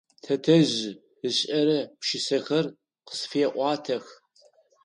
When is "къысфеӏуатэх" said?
3.07-4.05